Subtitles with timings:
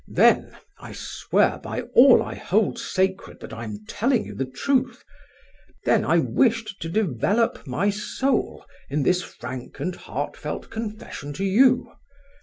[0.07, 6.17] then—I swear by all I hold sacred that I am telling you the truth—then I
[6.17, 11.93] wished to develop my soul in this frank and heartfelt confession to you.